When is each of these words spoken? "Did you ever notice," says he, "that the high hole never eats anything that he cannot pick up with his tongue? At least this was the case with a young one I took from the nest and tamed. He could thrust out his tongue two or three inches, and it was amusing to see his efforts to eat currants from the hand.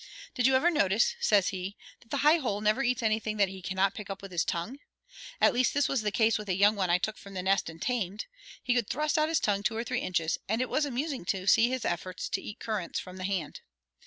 "Did 0.33 0.47
you 0.47 0.55
ever 0.55 0.71
notice," 0.71 1.13
says 1.19 1.49
he, 1.49 1.77
"that 1.99 2.09
the 2.09 2.17
high 2.25 2.37
hole 2.37 2.59
never 2.59 2.81
eats 2.81 3.03
anything 3.03 3.37
that 3.37 3.49
he 3.49 3.61
cannot 3.61 3.93
pick 3.93 4.09
up 4.09 4.23
with 4.23 4.31
his 4.31 4.43
tongue? 4.43 4.79
At 5.39 5.53
least 5.53 5.75
this 5.75 5.87
was 5.87 6.01
the 6.01 6.11
case 6.11 6.39
with 6.39 6.49
a 6.49 6.55
young 6.55 6.75
one 6.75 6.89
I 6.89 6.97
took 6.97 7.19
from 7.19 7.35
the 7.35 7.43
nest 7.43 7.69
and 7.69 7.79
tamed. 7.79 8.25
He 8.63 8.73
could 8.73 8.87
thrust 8.87 9.19
out 9.19 9.29
his 9.29 9.39
tongue 9.39 9.61
two 9.61 9.75
or 9.77 9.83
three 9.83 9.99
inches, 10.01 10.39
and 10.49 10.59
it 10.59 10.69
was 10.71 10.85
amusing 10.87 11.23
to 11.25 11.45
see 11.45 11.69
his 11.69 11.85
efforts 11.85 12.29
to 12.29 12.41
eat 12.41 12.57
currants 12.59 12.99
from 12.99 13.17
the 13.17 13.25
hand. 13.25 13.59